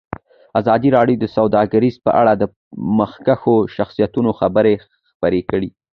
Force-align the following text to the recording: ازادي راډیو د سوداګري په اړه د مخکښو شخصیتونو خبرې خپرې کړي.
ازادي 0.59 0.89
راډیو 0.97 1.19
د 1.21 1.25
سوداګري 1.35 1.89
په 2.05 2.11
اړه 2.21 2.33
د 2.35 2.43
مخکښو 2.99 3.55
شخصیتونو 3.75 4.31
خبرې 4.39 4.73
خپرې 5.07 5.41
کړي. 5.49 5.69